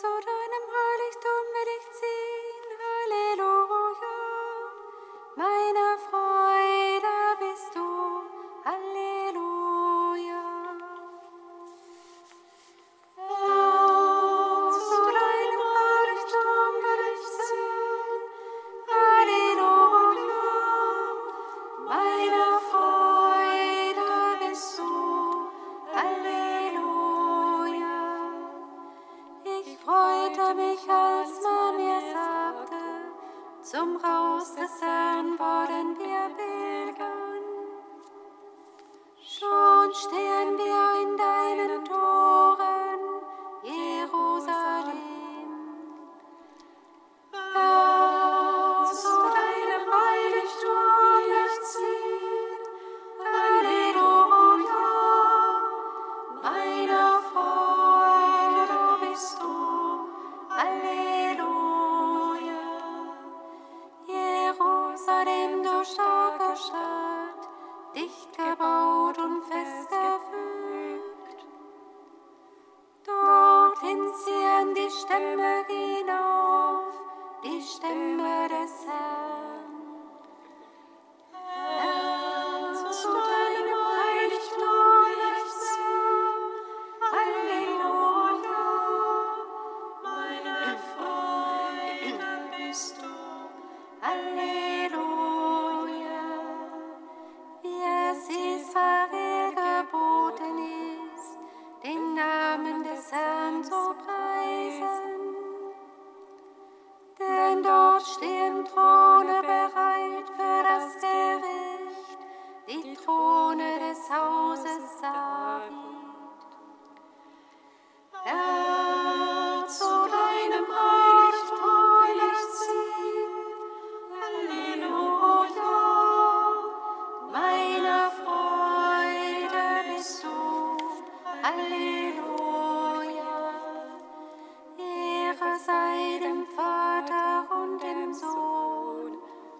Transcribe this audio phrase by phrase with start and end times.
[0.00, 0.29] sort
[33.70, 36.09] zum Haus des Herrn worden bin.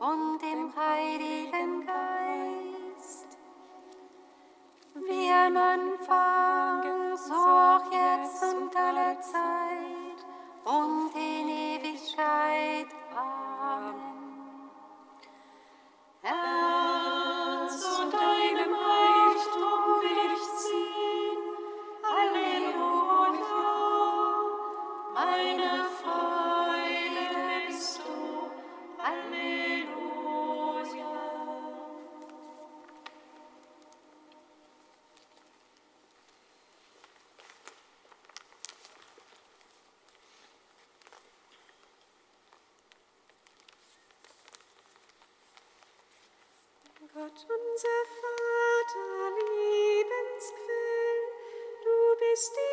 [0.00, 0.49] on the
[52.40, 52.69] Christy.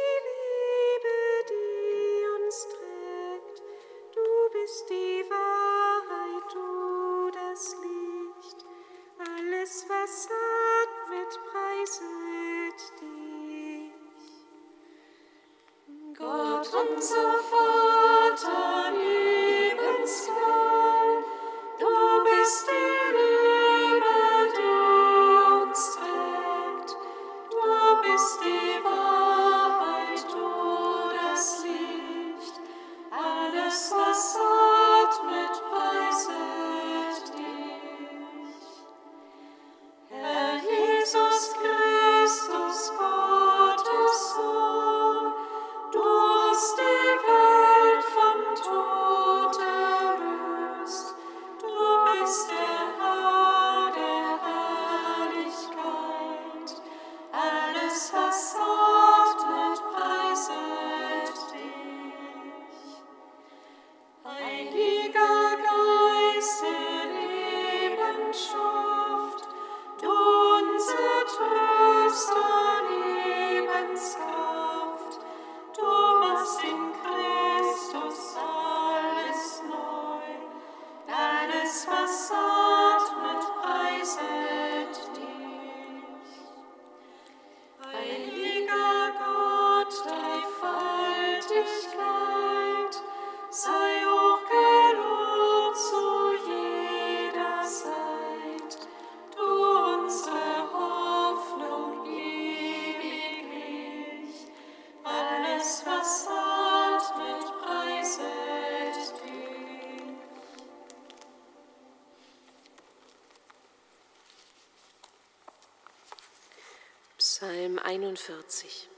[117.80, 118.90] 41.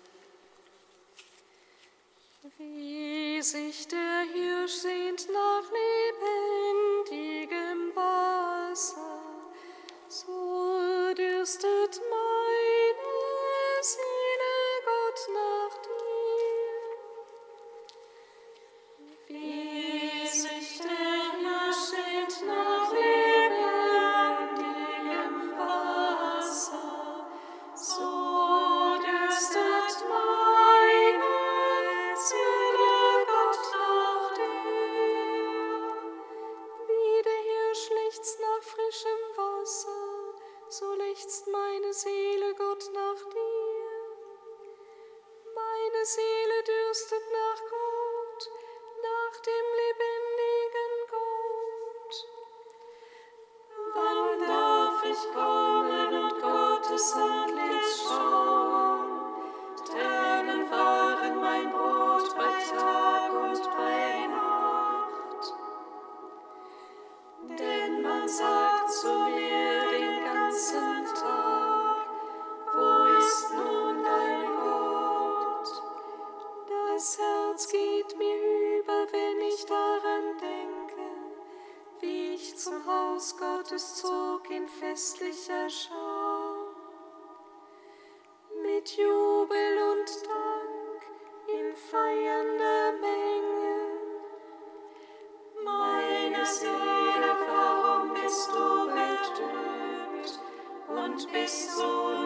[2.57, 5.63] Wie sich der Hirsch sehnt nach
[7.07, 9.21] lebendigem Wasser,
[10.07, 12.01] so dürstet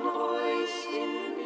[0.05, 1.42] ruhig in mir.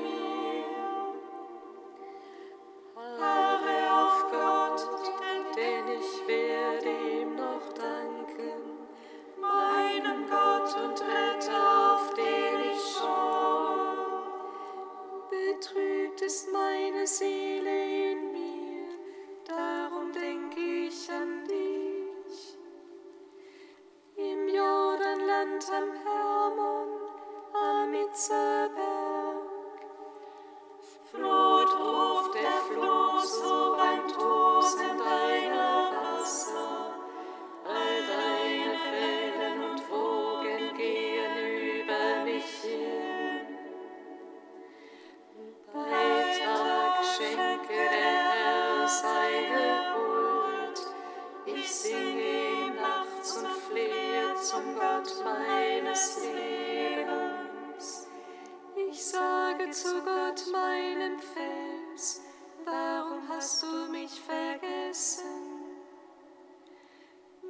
[58.89, 62.21] Ich sage zu Gott, meinem Fels,
[62.65, 65.23] warum hast du mich vergessen?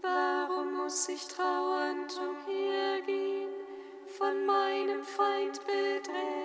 [0.02, 3.50] Warum muss ich trauernd umhergehen,
[4.18, 6.37] von meinem Feind bedrängt?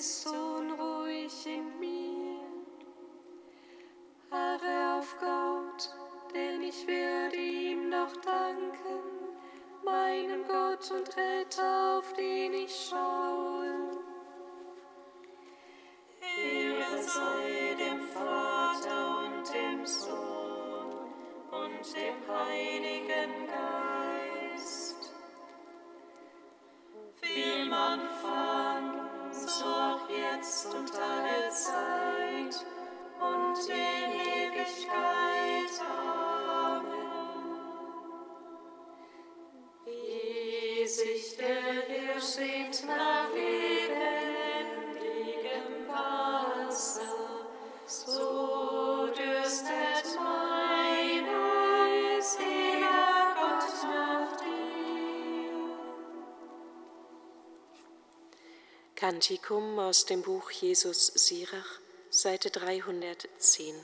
[0.00, 2.40] bist so unruhig in mir.
[4.30, 5.90] Harre auf Gott,
[6.34, 9.36] denn ich werde ihm noch danken,
[9.84, 14.00] meinem Gott und Retter, auf den ich schaue.
[16.22, 21.12] Ehre sei dem Vater und dem Sohn
[21.50, 23.89] und dem Heiligen Geist
[30.36, 32.64] jetzt und alle Zeit
[33.20, 35.70] und in Ewigkeit.
[35.80, 36.19] Amen.
[59.10, 63.74] Kantikum aus dem Buch Jesus Sirach, Seite 310.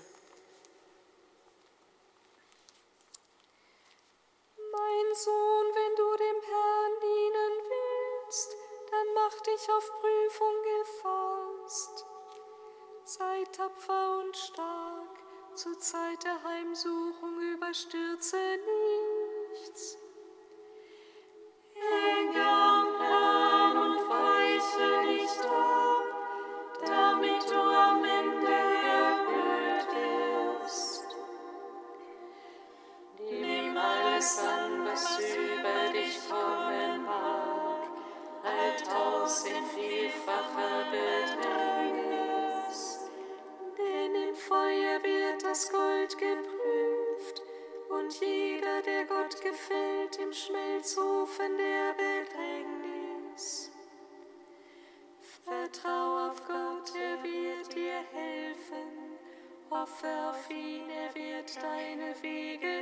[4.70, 8.54] Mein Sohn, wenn du dem Herrn dienen willst,
[8.88, 12.06] dann mach dich auf Prüfung gefasst.
[13.04, 15.10] Sei tapfer und stark,
[15.56, 18.85] zur Zeit der Heimsuchung überstürze nie
[59.86, 62.75] hoffe auf ihn, er wird deine Wege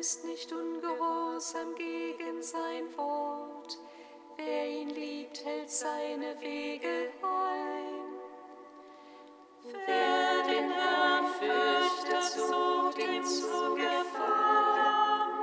[0.00, 3.78] ist nicht ungehorsam gegen sein Wort.
[4.38, 8.08] Wer ihn liebt, hält seine Wege ein.
[9.62, 15.34] Wer den Herrn fürchtet, sucht ihn zu gefallen.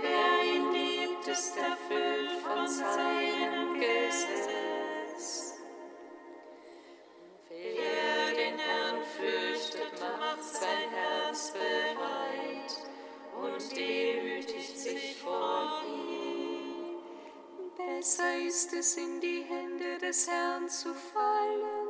[0.00, 4.01] Wer ihn liebt, ist erfüllt von seinem Gesetz.
[18.52, 21.88] Ist es, in die Hände des Herrn zu fallen,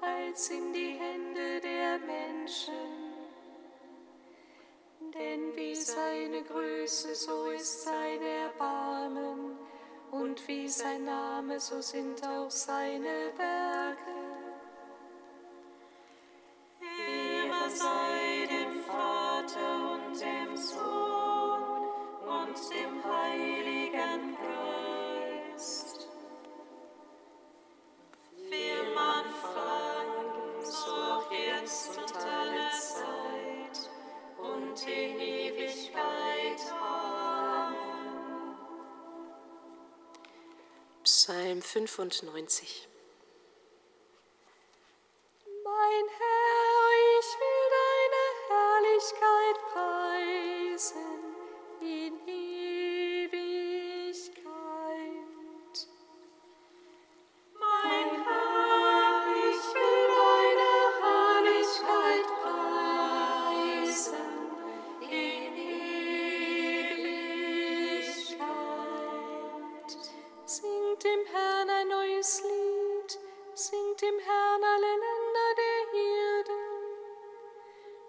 [0.00, 2.72] als in die Hände der Menschen.
[5.12, 9.58] Denn wie seine Größe, so ist sein Erbarmen,
[10.12, 14.21] und wie sein Name, so sind auch seine Werke.
[41.74, 42.91] 95.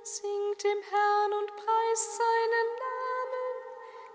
[0.05, 3.55] Singt dem Herrn und preist seinen Namen,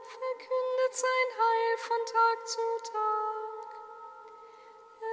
[0.05, 2.61] verkündet sein Heil von Tag zu
[2.93, 3.69] Tag.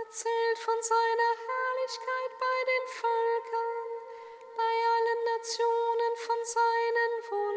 [0.04, 3.88] Erzählt von seiner Herrlichkeit bei den Völkern,
[4.58, 7.55] bei allen Nationen von seinen Wundern.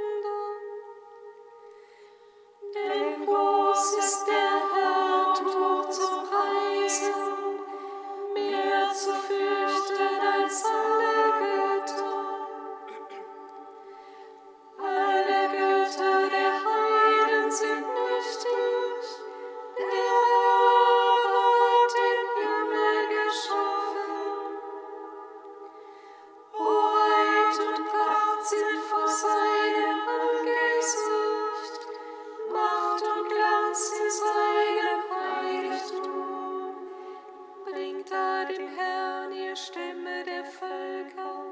[38.45, 41.45] Dem Herrn, ihr Stämme der Völker,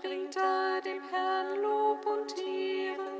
[0.00, 3.12] bringt da dem Herrn Lob und Ehre.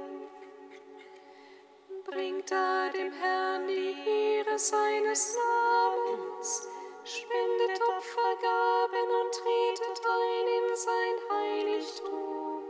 [2.04, 6.68] Bringt da dem Herrn die Ehre seines Namens,
[7.04, 12.62] spendet Opfergaben und tretet ein in sein Heiligtum.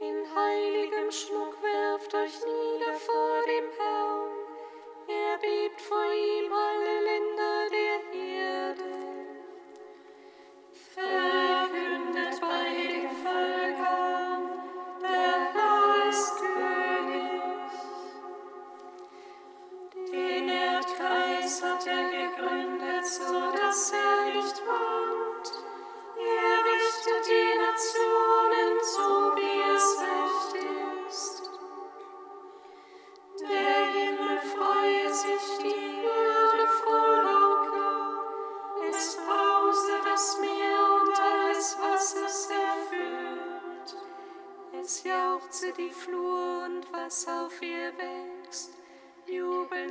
[0.00, 4.42] In heiligem Schmuck werft euch nieder vor dem Herrn,
[5.08, 7.81] er bebt vor ihm alle Länder der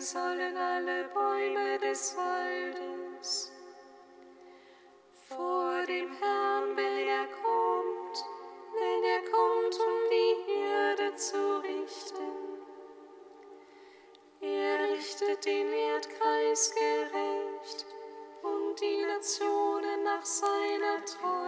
[0.01, 3.00] sollen alle Bäume des Waldes.
[20.21, 21.40] Nach seiner Treue.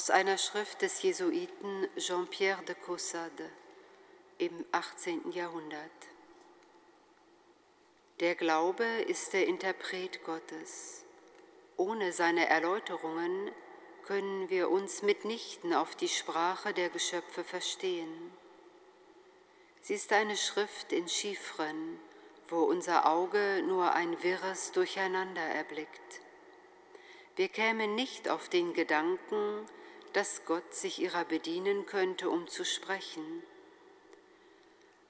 [0.00, 3.50] Aus einer Schrift des Jesuiten Jean-Pierre de Caussade
[4.38, 5.30] im 18.
[5.32, 5.90] Jahrhundert.
[8.20, 11.04] Der Glaube ist der Interpret Gottes.
[11.76, 13.50] Ohne seine Erläuterungen
[14.06, 18.32] können wir uns mitnichten auf die Sprache der Geschöpfe verstehen.
[19.82, 22.00] Sie ist eine Schrift in Chiffren,
[22.48, 26.22] wo unser Auge nur ein wirres Durcheinander erblickt.
[27.36, 29.66] Wir kämen nicht auf den Gedanken,
[30.12, 33.42] dass Gott sich ihrer bedienen könnte, um zu sprechen.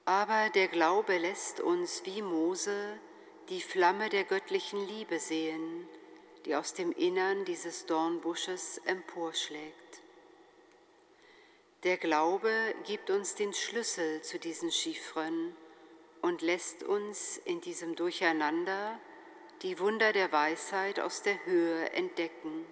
[0.05, 2.99] Aber der Glaube lässt uns wie Mose
[3.49, 5.87] die Flamme der göttlichen Liebe sehen,
[6.45, 10.01] die aus dem Innern dieses Dornbusches emporschlägt.
[11.83, 12.51] Der Glaube
[12.85, 15.55] gibt uns den Schlüssel zu diesen Chiffren
[16.21, 18.99] und lässt uns in diesem Durcheinander
[19.63, 22.65] die Wunder der Weisheit aus der Höhe entdecken.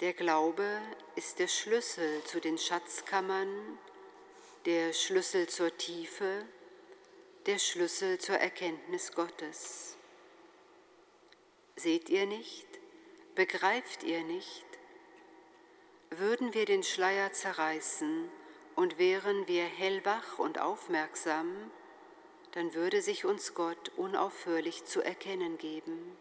[0.00, 0.82] Der Glaube
[1.14, 3.78] ist der Schlüssel zu den Schatzkammern,
[4.66, 6.44] der Schlüssel zur Tiefe,
[7.46, 9.96] der Schlüssel zur Erkenntnis Gottes.
[11.76, 12.66] Seht ihr nicht?
[13.36, 14.64] Begreift ihr nicht?
[16.10, 18.28] Würden wir den Schleier zerreißen
[18.74, 21.70] und wären wir hellwach und aufmerksam,
[22.50, 26.16] dann würde sich uns Gott unaufhörlich zu erkennen geben.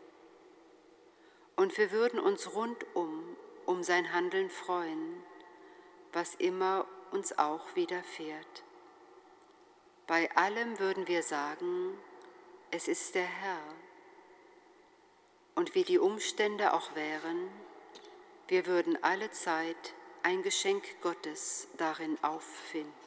[1.56, 3.33] Und wir würden uns rundum
[3.66, 5.24] um sein Handeln freuen,
[6.12, 8.64] was immer uns auch widerfährt.
[10.08, 11.98] Bei allem würden wir sagen,
[12.72, 13.62] es ist der Herr.
[15.56, 17.50] Und wie die Umstände auch wären,
[18.48, 23.03] wir würden alle Zeit ein Geschenk Gottes darin auffinden.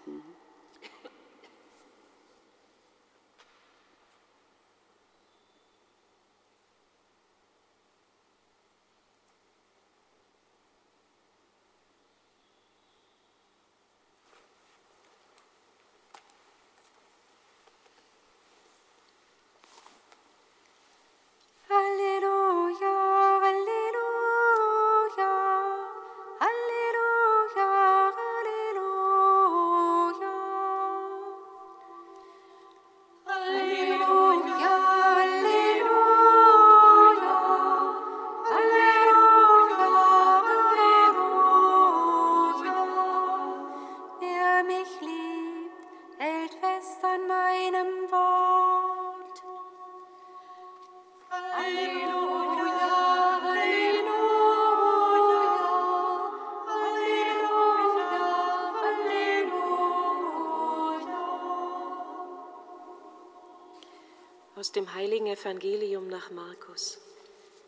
[65.47, 66.99] Evangelium nach Markus.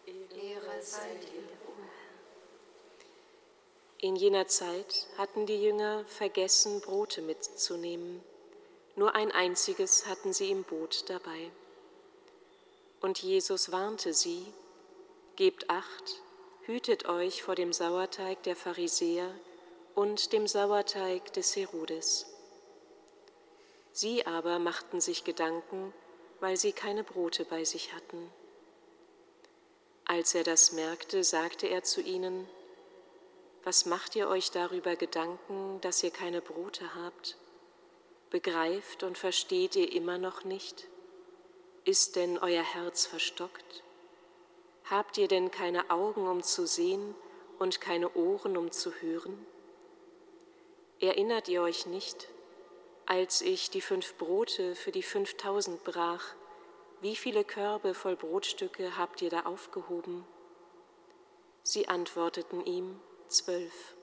[0.04, 1.72] Ehre sei dir, o
[3.98, 8.20] In jener Zeit hatten die Jünger vergessen, Brote mitzunehmen.
[8.96, 11.52] Nur ein einziges hatten sie im Boot dabei.
[13.00, 14.52] Und Jesus warnte sie,
[15.36, 16.20] Gebt acht,
[16.62, 19.32] hütet euch vor dem Sauerteig der Pharisäer
[19.94, 22.26] und dem Sauerteig des Herodes.
[23.92, 25.94] Sie aber machten sich Gedanken,
[26.40, 28.31] weil sie keine Brote bei sich hatten.
[30.05, 32.48] Als er das merkte, sagte er zu ihnen,
[33.64, 37.37] Was macht ihr euch darüber Gedanken, dass ihr keine Brote habt?
[38.31, 40.87] Begreift und versteht ihr immer noch nicht?
[41.85, 43.83] Ist denn euer Herz verstockt?
[44.85, 47.14] Habt ihr denn keine Augen, um zu sehen
[47.59, 49.46] und keine Ohren, um zu hören?
[51.01, 52.29] Erinnert ihr euch nicht,
[53.09, 56.35] als ich die fünf Brote für die fünftausend brach,
[57.01, 60.27] wie viele Körbe voll Brotstücke habt ihr da aufgehoben?
[61.62, 63.94] Sie antworteten ihm, zwölf.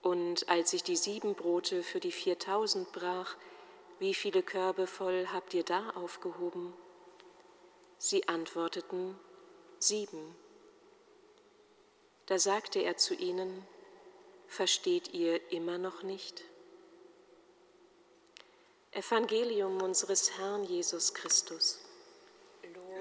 [0.00, 3.36] Und als ich die sieben Brote für die viertausend brach,
[3.98, 6.72] wie viele Körbe voll habt ihr da aufgehoben?
[7.98, 9.18] Sie antworteten,
[9.78, 10.34] sieben.
[12.24, 13.66] Da sagte er zu ihnen,
[14.46, 16.42] versteht ihr immer noch nicht?
[18.96, 21.78] Evangelium unseres Herrn Jesus Christus.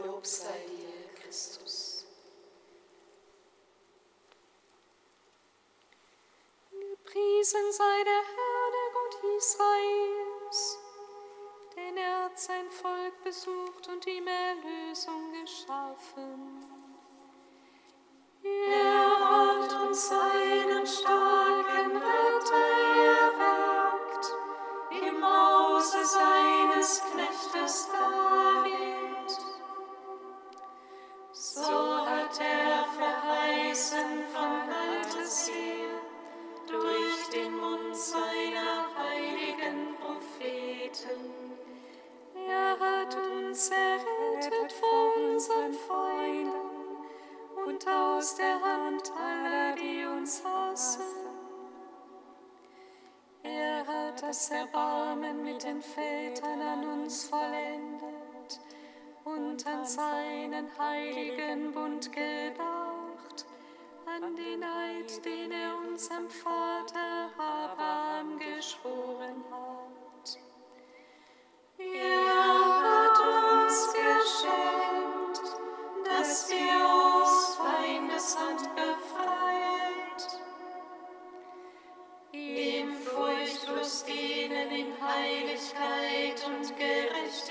[0.04, 2.06] Lob sei dir, Christus.
[6.70, 10.78] Gepriesen sei der Herr, der Gott Israels,
[11.78, 16.62] denn er hat sein Volk besucht und ihm Erlösung geschaffen.
[18.44, 21.25] Er hat uns seinen starken
[26.06, 29.30] seines Knechtes David.
[31.32, 35.75] So hat er verheißen von altes her,
[54.28, 58.60] das Erbarmen mit den Vätern an uns vollendet
[59.24, 62.75] und an seinen heiligen Bund gedacht,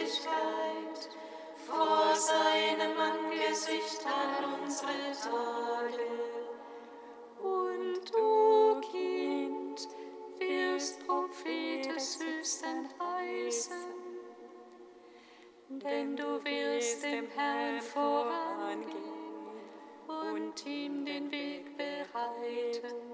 [0.04, 1.08] Gerechtigkeit
[1.66, 6.04] vor seinem Angesicht all unsere Tage.
[7.42, 9.88] Und du, Kind,
[10.38, 13.94] wirst Prophet des Höchsten heißen,
[15.70, 18.92] denn du wirst dem Herrn vorangehen
[20.06, 23.13] und ihm den Weg bereiten.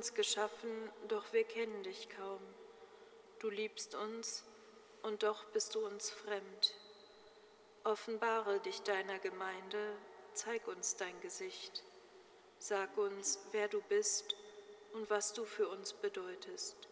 [0.00, 0.70] Uns geschaffen,
[1.08, 2.40] doch wir kennen dich kaum.
[3.38, 4.46] Du liebst uns
[5.02, 6.74] und doch bist du uns fremd.
[7.84, 9.94] Offenbare dich deiner Gemeinde,
[10.32, 11.84] zeig uns dein Gesicht.
[12.58, 14.36] Sag uns, wer du bist
[14.94, 16.88] und was du für uns bedeutest.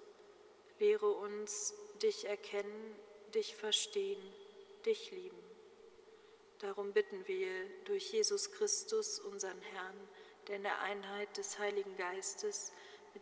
[0.79, 2.95] Lehre uns, dich erkennen,
[3.35, 4.21] dich verstehen,
[4.85, 5.43] dich lieben.
[6.59, 10.09] Darum bitten wir durch Jesus Christus, unseren Herrn,
[10.47, 12.71] der in der Einheit des Heiligen Geistes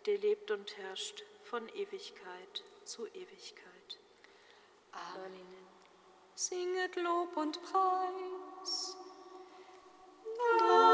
[0.05, 3.99] dir lebt und herrscht von Ewigkeit zu Ewigkeit.
[6.35, 8.97] Singet Lob und Preis.
[10.59, 10.86] Dank